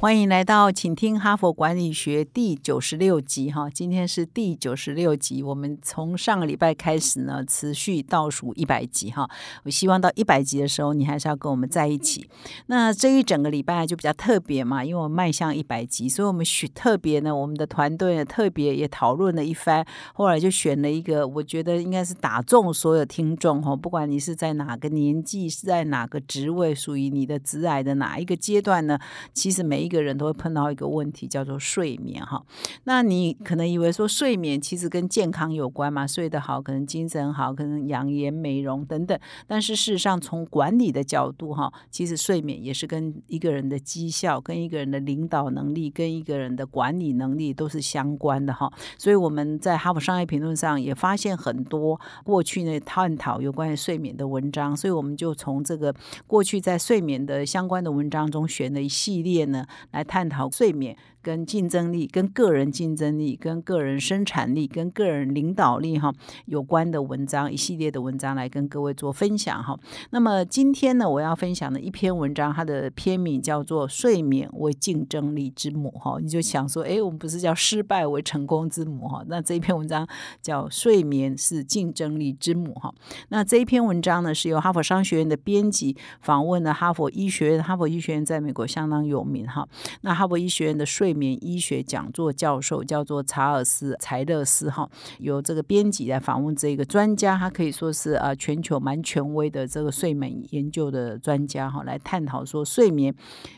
[0.00, 3.68] 欢迎来到，请听哈佛管理学第九十六集哈。
[3.68, 9.28] 今天是第九十六集，我们从上个礼拜开始呢，持续倒数一百集哈。
[9.64, 12.26] 我希望到一百集的时候，你还是要跟我们在一起。
[12.68, 28.98] 那这一整个礼拜就比较特别嘛，因为我们迈向一百集，所以我们选特别呢，我们的团队特别也讨论了一番，后来就选了一个，我觉得应该是打中所有听众哈，不管你是在哪个年纪，是在哪个职位，属于你的职癌的哪一个阶段呢？
[29.34, 29.89] 其实每一。
[29.90, 32.40] 一个人都会碰到一个问题，叫做睡眠哈。
[32.84, 39.18] 那你可能以为说睡眠其实跟健康有关嘛，睡得好可能精神好，可能养颜美容等等。
[39.48, 48.72] 但是事实上，从管理的角度哈，其实睡眠也是跟一个人的绩效、跟一个人的领导能力、跟一个人的管理能力都是相关的哈。
[48.96, 55.92] 所以我们在哈佛商业评论上也发现很多过去呢探讨有关于睡眠的文章，所以我们就从这个
[56.28, 59.66] 过去在睡眠的相关的文章中选了一系列呢。
[59.90, 60.96] 来探讨睡眠。
[61.22, 66.12] 跟竞争力、跟个人竞争力、跟个人生产力、跟个人领导力哈
[66.46, 69.78] 有关的文章，一系列的文章来跟各位做分享哈。
[70.10, 76.18] 那么今天呢，我要分享的一篇文章，它的篇名叫做《睡眠为竞争力之母》哈。
[76.20, 79.24] 你就想说，哎，我们不是叫失败为成功之母哈？
[79.28, 80.06] 那这一篇文章
[80.40, 82.92] 叫《睡眠是竞争力之母》哈。
[83.28, 89.68] 那这一篇文章呢，是由哈佛商学院的编辑访问了哈佛医学院，哈佛医学院在美国相当有名哈。
[90.02, 103.12] 那哈佛医学院的睡睡眠医学讲座教授叫做查尔斯·柴勒斯哈，由这个编辑来访问这个专家，他可以说是啊全球蛮权威的这个睡眠研究的专家哈，来探讨说睡眠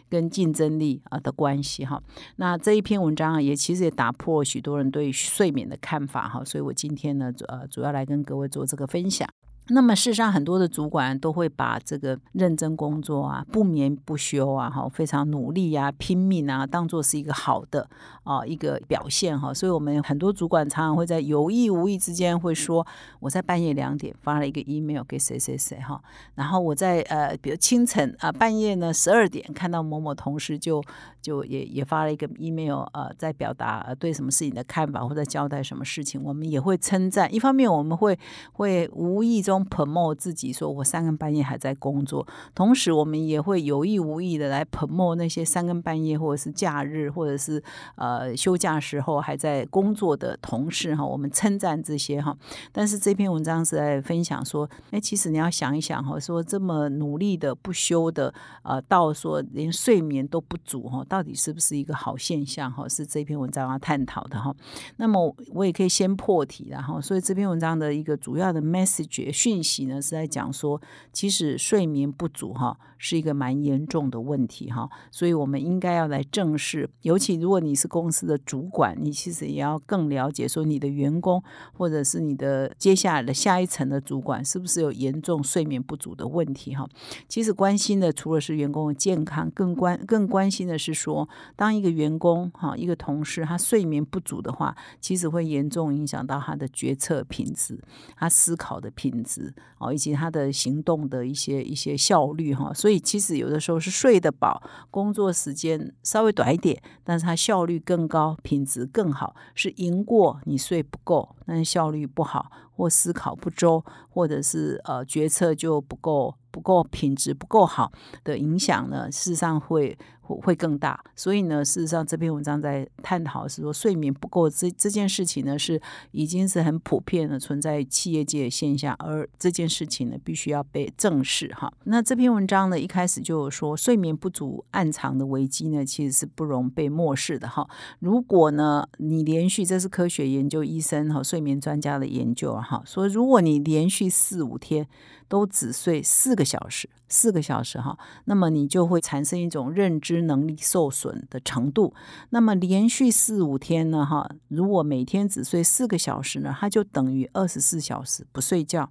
[0.08, 2.02] 跟竞争力啊的关系哈。
[2.36, 9.28] 那这一篇文章啊，也其实也打破许多人对睡眠的看法哈，所以我今天呢主，呃，主要来跟各位做这个分享。
[9.68, 17.88] 那么，事实上，很多的主管都会把这个认真工作啊、不眠不休啊、哈非常努力啊、拼命啊，当做是一个好的
[18.24, 19.54] 啊一个表现哈。
[19.54, 22.84] 所以，我们很多主管常常会在有意无意之间会说
[23.20, 26.02] ：“我在半夜两点发了一个 email 给谁谁谁哈。”
[26.34, 30.82] 然后我在呃，比如清晨啊，半夜呢十二点看到某某同事就
[31.20, 37.32] 就也也发了一个 email 呃，在表达对什么事情的看法或者交代什么事情，我们也会称赞。
[37.32, 38.18] 一方面，我们会
[38.52, 39.51] 会无意中。
[39.52, 47.62] 中 promote 自己，说我三更半夜还在工作，同时我们也会有意无意的来 promote 那些三更半夜或者是假日或者是
[47.96, 52.34] 呃休假时候还在工作的同事哈，我们称赞这些哈。
[52.72, 62.88] 但是这篇文章是在分享说，哎，其实你要想一想哈，说这么努力的不休的，呃，到说连睡眠都不足哈，到底是不是一个好现象哈？
[62.88, 64.54] 是这篇文章要探讨的哈。
[64.96, 69.30] 那么我也可以先破题然后，所以这篇文章的一个主要的 message。
[69.42, 70.80] 讯息呢是在讲说，
[71.12, 76.88] 其实睡眠不足哈是一个蛮严重的问题哈，所以我们应该要来正视。
[77.00, 81.42] 尤其如果你是公司的主管，你其实也要更了解说你的员工
[81.72, 86.88] 或者是你的接下来的下一层的主管是不是有严重睡眠不足的问题哈。
[87.26, 97.80] 其实关心的除了是员工的健康，更关更关心的是说，当一个员工哈一个同事他睡眠不足的话，其实会严重影响到他的决策品质，
[98.16, 99.31] 他思考的品质。
[99.78, 117.92] 哦，以及他的行动的一些一些效率哈，所以其实有的时候是睡得饱，工作时间稍微短一点，但是他效率更高，品质更好，是赢过你睡不够，但是效率不好，或思考不周，或者是呃决策就不够不够品质不够好
[118.24, 119.96] 的影响呢，事实上会。
[120.40, 131.72] 会更大，所以呢，事实上这篇文章在探讨是说睡眠不够这这件事情呢，是已经是很普遍的存在企业界现象，而这件事情呢，必须要被正视哈。
[131.84, 137.68] 那这篇文章呢，一开始就有说睡眠不足暗藏的危机呢，其实是不容被漠视的哈。
[137.98, 144.86] 如果呢，你连续这是科学研究，医生和睡眠专家的研究哈，说如果你连续四五天
[145.28, 150.22] 都只睡四个小时，四个小时哈，那么你就会产生一种认知。
[150.22, 151.92] 能力受损的程度，
[152.30, 154.06] 那么连续四五天呢？
[154.06, 158.88] 哈，如果每天只睡四个小时呢，它就等于二十四小时不睡觉。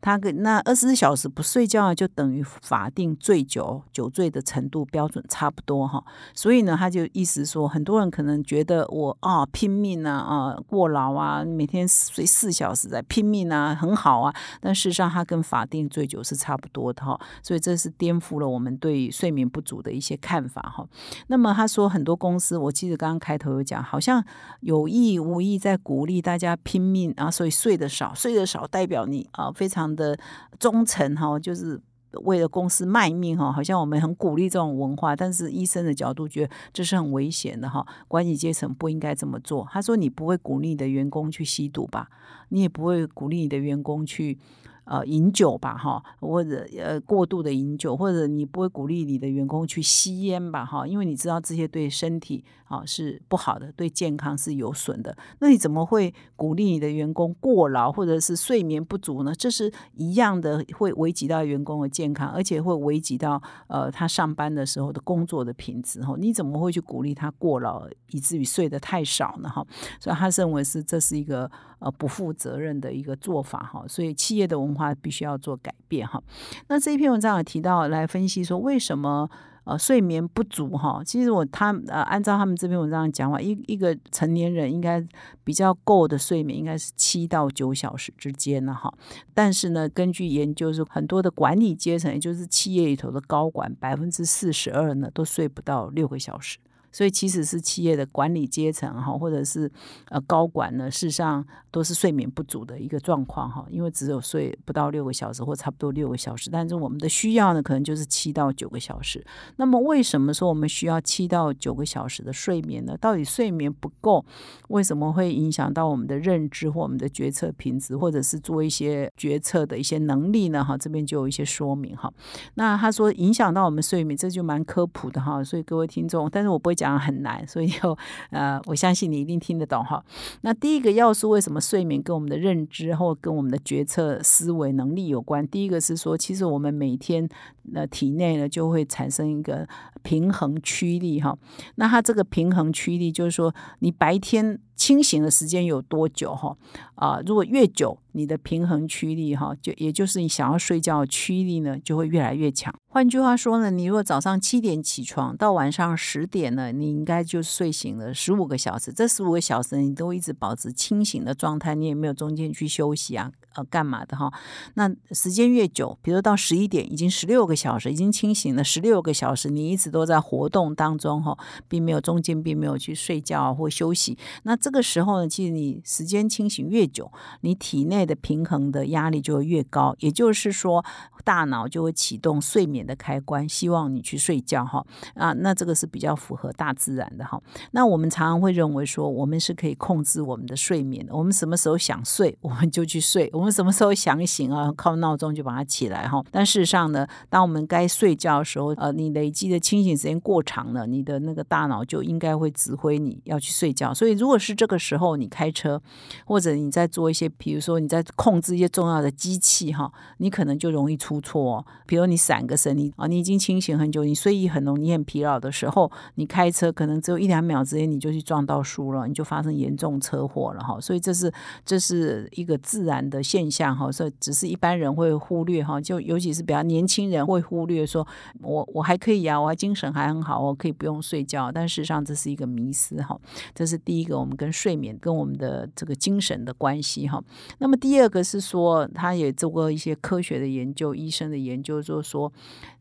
[0.00, 6.02] 它跟那二十四小时不睡觉啊就等于法定醉酒酒醉的程度标准差不多哈。
[6.34, 14.34] 所以呢，他就意思说，很多人可能觉得我啊拼命啊啊过劳啊，每天睡四小时在拼命啊，很好啊。
[14.60, 17.20] 但事实上，它跟法定醉酒是差不多的哈。
[17.52, 20.88] 所以这是颠覆了我们对睡眠不足的一些看法哈。
[21.26, 24.24] 那么他说很多公司，我记得刚刚开头有讲，好像
[24.60, 30.18] 有意无意在鼓励大家拼命啊，所以睡得少，睡得少代表你啊非常的
[30.58, 31.78] 忠诚哈，就是
[32.22, 39.68] 为了公司卖命哈，好像我们很鼓励这种文化，但是医生的角度觉得这是很危险的哈，管理阶层不应该这么做。
[39.70, 42.08] 他说你不会鼓励你的员工去吸毒吧？
[42.48, 44.38] 你也不会鼓励你的员工去。
[44.84, 55.16] 呃，饮酒吧，哈，或者呃过度的饮酒，或者你不会鼓励你的员工去吸烟吧，哈，因为你知道这些对身体啊是不好的，对健康是有损的。
[55.38, 59.32] 那你怎么会鼓励你的员工过劳或者是睡眠不足呢？
[59.34, 66.02] 这是一样的，会危及到员工的健康，而且会危及到呃他上班的时候的工作的品质。
[66.02, 69.48] 哈，你怎么会去鼓励他过劳，以至于睡得太少呢？
[69.48, 69.64] 哈，
[70.00, 71.48] 所以他认为是这是一个。
[71.82, 76.22] 呃，不负责任的一个做法哈，所以企业的文化必须要做改变哈。
[76.68, 79.28] 那这一篇文章也提到来分析说，为什么
[79.64, 81.02] 呃睡眠不足哈？
[81.04, 85.04] 其实我他呃按照他们这篇文章讲法，一一个成年人应该
[85.44, 88.92] 比较够的睡眠应该是七到九小时之间了哈。
[89.32, 96.58] 但是呢，根据研究是很多的管理阶层，也就是企业里头的高管，百分之四十二呢都睡不到六个小时。
[96.92, 99.70] 所以，其实是企业的管理阶层哈，或者是
[100.10, 109.24] 呃高管呢，事实上都是睡眠不足的一个状况哈，因为只有睡不到六个小时或差不多六个小时，但是我们的需要呢，可能就是七到九个小时。
[109.56, 112.94] 那么，为什么说我们需要七到九个小时的睡眠呢？
[113.00, 114.22] 到底睡眠不够，
[114.68, 120.62] 为什么会影响到我们的认知或我们的决策品质，或者是做一些决策的一些能力呢？
[120.62, 122.12] 哈，这边就有一些说明哈。
[122.56, 125.42] 那他说影响到我们睡眠，这就蛮科普的哈。
[125.42, 126.76] 所以各位听众，但是我不会。
[126.82, 127.96] 讲很难， 所以就
[128.30, 130.04] 呃，我相信你一定听得懂哈。
[130.40, 135.46] 那第一个要素，为什么睡眠跟我们的认知或跟我们的决策思维能力有关？
[135.46, 137.28] 第一个是说，其实我们每天
[137.72, 139.66] 的体内呢就会产生一个
[140.02, 141.36] 平衡驱力哈。
[141.76, 144.58] 那它这个平衡驱力就是说，你白天。
[144.82, 146.34] 清醒的时间有多久？
[146.34, 146.56] 哈
[146.96, 152.74] 啊，如果越久，你的平衡驱力哈，就也就是你想要睡觉的驱力呢，就会越来越强。
[152.88, 158.92] 换句话说呢，你如果早上七点起床，到晚上十点呢，你应该就睡醒了十五个小时。
[158.92, 163.30] 这十五个小时你都一直保持清醒的状态，你也没有中间去休息啊。
[163.54, 164.32] 呃，干嘛的哈？
[164.74, 171.36] 那时间越久，比如到十一点，已经十六个小时，已经清醒了十六个小时，你一直都在活动当中哈，
[171.68, 174.16] 并没有中间并没有去睡觉或休息。
[174.44, 180.82] 那这这个时候呢，其实你时间清醒越久，你体内的平衡的压力就会越高，也就是说，
[181.24, 184.84] 大脑就会启动睡眠的开关，希望你去睡觉哈。
[185.14, 187.40] 啊，那这个是比较符合大自然的哈。
[187.72, 193.30] 那我们常常会认为说，我们是可以控制我们的睡眠的，我们什么时候想睡，我们就去睡。
[193.32, 194.72] 我们什么时候想醒啊？
[194.76, 196.22] 靠闹钟就把它起来哈。
[196.30, 203.92] 但事实上呢，当我们该睡觉的时候，呃，你累积的清醒时间过长了，你的那个大脑就应该会指挥你要去睡觉。
[203.94, 205.80] 所以，如果是这个时候你开车，
[206.24, 211.64] 或者你在做一些，比如说你在控制一些重要的机器哈，你可能就容易出不错。
[211.86, 220.80] 比如你闪个神，你啊，你已经清醒很久，你睡意很浓，你很疲劳的时候，你开车可能只有一两秒之间你就去撞到树了，你就发生严重车祸了哈。
[220.80, 221.32] 所以这是
[221.64, 223.20] 这是一个自然的。
[223.22, 228.06] 现象哈，所以只是一般人会忽略哈，就尤其是比较年轻人会忽略，说
[228.42, 231.50] 我我还可以啊，我还精神还很好，我可以不用睡觉。
[231.50, 233.18] 但事实上这是一个迷思哈，
[233.54, 237.22] 这是第一个，我们跟睡眠跟我们的这个精神的关系哈。
[237.58, 242.32] 那么第二个是说，他也做过一些科学的研究，医生的研究，就说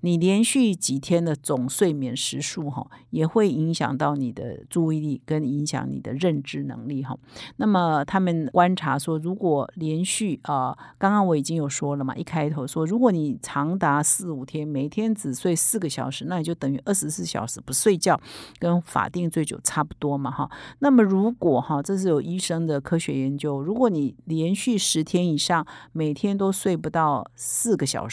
[0.02, 7.18] 你连续几天的总睡眠时数哈，也会影响到你的注意力跟影响你的认知能力哈。
[7.58, 18.20] 那么他们观察说，如果连续啊，刚刚我已经有说了嘛，一开头说，如果你长达四五天，每天只睡四个小时，那你就等于二十四小时不睡觉，
[18.60, 20.50] 跟法定醉酒差不多嘛，哈。
[20.80, 28.11] 那么如果哈，这是有医生的科学研究，如果你连续十天以上，每天都睡不到四个小时，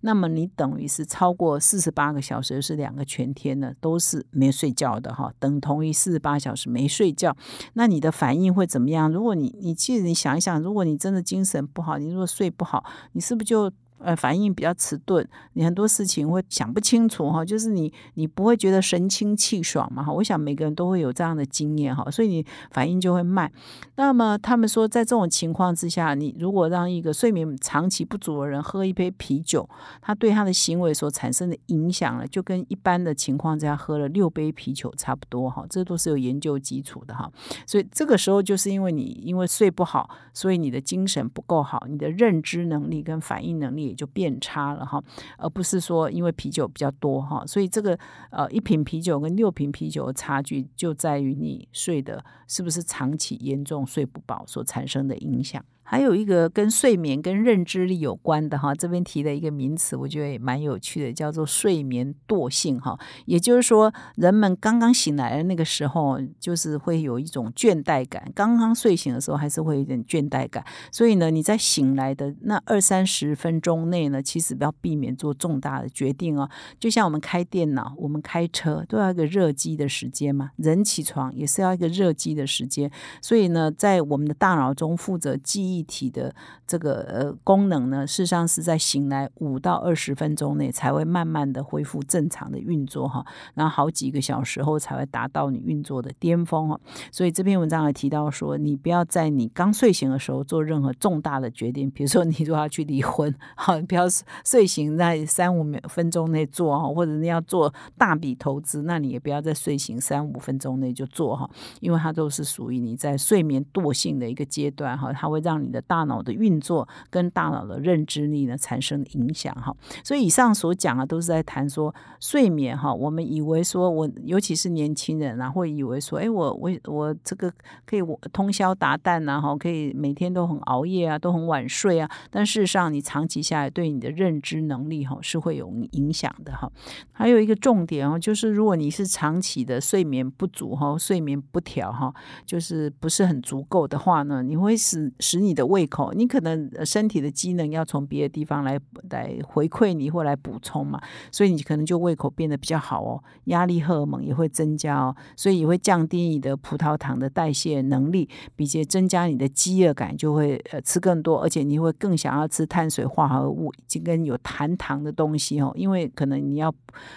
[0.00, 7.36] 那么你等于是超过四十八个小时，是两个全天呢，都是没睡觉的哈，等同于四十八小时没睡觉，
[7.74, 9.10] 那你的反应会怎么样？
[9.10, 13.72] 如果你你其实你想一想，如果你真的精神不好，你如果睡不好，你是不是就？
[13.98, 20.12] 呃，反应比较迟钝，你很多事情会想不清楚哈，就是你你不会觉得神清气爽嘛哈。
[20.12, 23.50] 我想每个人都会有这样的经验哈，所以你反应就会慢。
[23.96, 29.66] 那么他们说，在这种情况之下，你如果让一个睡眠长期不足的人喝一杯啤酒，
[30.02, 35.64] 他对他的行为所产生的影响呢，就跟一般的情况之下喝了六杯啤酒差不多哈。
[35.70, 37.32] 这都是有研究基础的哈。
[37.66, 43.85] 所以这个时候就是因为你因为睡不好，所以你的精神不够好，你的认知能力跟反应能力。
[43.86, 45.02] 也就变差了哈，
[45.38, 47.98] 而不是说因为啤酒比较多哈，所以这个
[48.30, 55.64] 呃一瓶啤酒跟六瓶啤酒的差距就在于你睡的是不是长期严重睡不饱所产生的影响。
[55.88, 62.98] 还有一个跟睡眠跟认知力有关的哈，这边提的一个名词，我觉得也蛮有趣的，叫做睡眠惰性哈。
[63.24, 68.28] 也就是说，人们刚刚醒来的那个时候，就是会有一种倦怠感。
[68.34, 70.64] 刚刚睡醒的时候，还是会有点倦怠感。
[70.90, 76.50] 所以呢，你在醒来的那二三十分钟内呢，其实不要避免做重大的决定哦。
[76.80, 80.50] 就像我们开电脑、我们开车，都要一个热机的时间嘛。
[80.56, 82.90] 人起床也是要一个热机的时间。
[83.22, 85.75] 所以呢，在我们的大脑中负责记忆。
[85.76, 86.34] 一体的
[86.66, 96.80] 这个呃功能呢，事实上是在醒来五到二十分钟内才会慢慢的恢复正常的运作哈，然后好几个小时后才会达到你运作的巅峰哈。
[97.12, 104.04] 所以这篇文章还提到说，你不要在你刚睡醒的时候做任何重大的决定，比如说你如果要去离婚，哈，不要
[104.44, 111.48] 睡醒在三五秒分钟内做哈，或者你要做大笔投资，那你也不要在睡醒三五分钟内就做哈，
[111.80, 115.65] 因为它都是属于你在睡眠惰性的一个阶段哈，它会让你。
[115.66, 122.94] 你的大脑的运作跟大脑的认知力呢产生影响哈，所以以上所讲啊都是在谈说睡眠哈。
[122.94, 127.52] 我们以为说我尤其是年轻人啊，会以为说，哎，我我我这个
[127.84, 132.08] 可以我通宵达旦呐哈，可以每天都很熬夜啊，都很晚睡啊。
[132.30, 136.70] 但事实上，你长期下来对你的认知能力哈是会有影响的哈。
[137.10, 145.55] 还有一个重点哦，就是如果你是长期的睡眠不足哈，睡眠不调哈，就是不是很足够的话呢，你会使使你。
[145.56, 148.78] 的胃口，你可能身体的机能要从别的地方来
[149.10, 151.00] 来回馈你或来补充嘛，
[151.32, 166.72] 所以你可能就胃口变得比较好哦，压力荷尔蒙也会增加哦，所以也会降低你的葡萄糖的代谢能力，并且增加你的饥饿感，就会呃吃更多，而且你会更想要吃碳水化合物，以及跟有含糖的东西哦，因为可能你要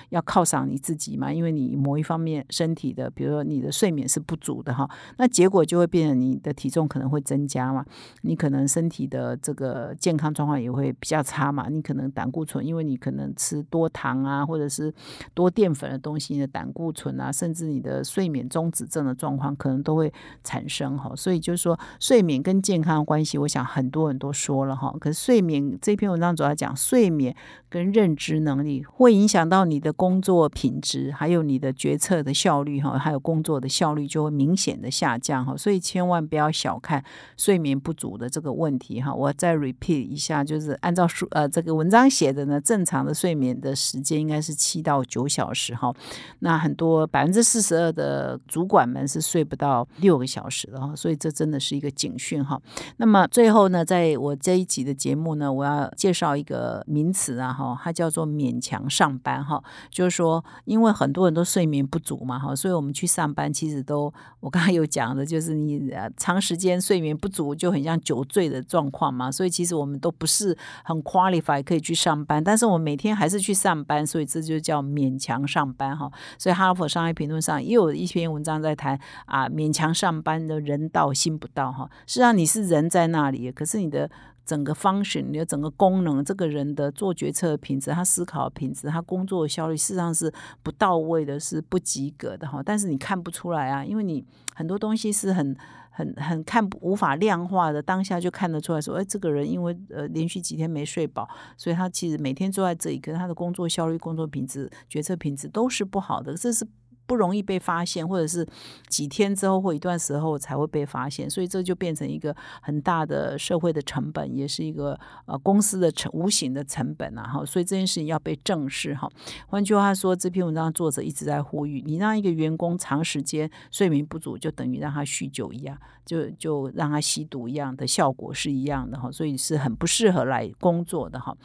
[0.10, 7.86] 要犒赏你自己嘛，因为你某一方面身体的，比如说你的睡眠是不足的哈，那结果就会变成你的体重可能会增加嘛。
[8.29, 11.67] 你可能身体的这个健康状况也会比较差嘛？
[11.67, 14.93] 你可能胆固醇，因为你可能吃多糖啊，或者是
[15.33, 21.12] 多淀粉的东西，你的胆固醇啊，甚至你的睡眠中止症的状况可能都会产生哈。
[21.15, 24.95] 所以就是说，睡眠跟健康的关系，我想很多人都说了哈。
[25.00, 27.36] 可是睡眠这篇文章主要讲睡眠
[27.70, 35.56] 跟认知能力会影响到你的工作品质，还有你的决策的效率哈，还有工作的效率就会明显的下降哈。
[35.56, 37.02] 所以千万不要小看
[37.38, 38.10] 睡眠不足。
[38.20, 45.94] 的这个问题哈，我再 repeat 一下，就是按照书呃这个文章写的呢，正常的睡眠的时间应该是七到九小时哈。
[46.40, 52.60] 那很多百分之四十二的主管们是睡不到六个小时的哈，所以这真的是一个警讯哈。
[52.98, 68.00] 那么最后呢，在我这一集的节目呢，我要介绍一个名词啊哈，它叫做勉强上班哈，就是说因为很多人都睡眠不足嘛哈，所以我们去上班其实都我刚才有讲的，就是你长时间睡眠不足就很像。
[68.00, 76.10] 酒醉的状况嘛，所以其实我们都不是很 qualify 可以去上班，但是我每天还是去上班，所以这就叫勉强上班哈。
[76.38, 81.89] 所以哈佛商业评论上也有一篇文章在谈啊，勉强上班的人到心不到哈。
[82.08, 84.10] 实际上你是人在那里，可是你的
[84.50, 92.63] 整个 function，你的整个功能，这个人的做决策的品质，他思考品质，他工作的效率，事实上是不到位的，是不及格的哈。
[92.65, 94.25] 但是你看不出来啊，因为你
[94.56, 95.56] 很多东西是很。
[95.91, 101.27] 很很看无法量化的，当下就看得出来说，哎，这个人因为呃连续几天没睡饱，
[101.58, 106.65] 所以他其实每天坐在这里，可是他的工作效率、工作品质、决策品质都是不好的，这是。
[107.10, 108.48] 不容易被发现，或者是
[108.88, 117.24] 几天之后或一段时候才会被发现，所以这就变成一个很大的社会的成本，也是一个呃公司的成无形的成本啊！
[117.24, 119.10] 哈，所以这件事情要被正视哈。
[119.48, 125.75] 换句话说，这篇文章作者一直在呼吁，你让一个员工长时间睡眠不足，就等于让他酗酒一样，
[126.06, 131.36] 就就让他吸毒一样的效果是一样的哈，所以是很不适合来工作的哈。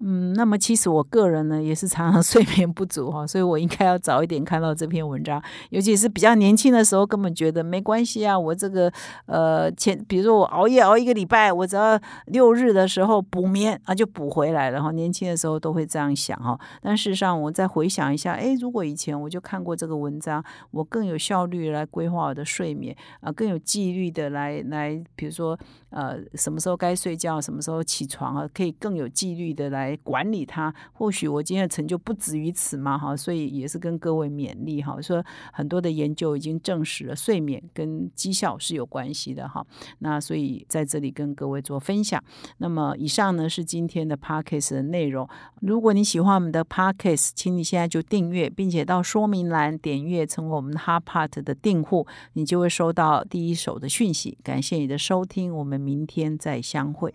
[0.00, 8.38] 嗯，那么其实我个人呢也是常常 睡眠不足哈，所以我应该要早一点看到这篇文章，尤其是比较年轻的时候，根本觉得没关系啊。
[8.38, 8.92] 我这个
[9.26, 14.92] 呃前，比如说我熬夜熬一个礼拜，我只要六日的时候补眠啊就补回来了哈。
[14.92, 25.58] 年轻的时候都会这样想哈，但事实上我再回想一下，哎，如果以前我就看过这个文章，我更有效率来规划我的睡眠啊，更有纪律的来来，比如说
[25.90, 30.74] 呃什么时候该睡觉，什么时候起床啊，可以更有纪律的来管理它。
[30.92, 39.64] 或许我今天的成就不止于此嘛，哈，所以也是跟各位勉励哈，说很多的研究已经证实了睡眠跟绩效是有关系的哈。
[40.00, 42.22] 那所以在这里跟各位做分享。
[42.58, 45.28] 那么以上呢是今天的 podcast 的内容。
[45.60, 54.38] 如果你喜欢我们的 podcast，请你现在就订阅，并且到说明栏点阅成为我们 Hard Part 的订户，你就会收到第一手的讯息。
[54.42, 57.14] 感谢你的收听，我们明天再相会。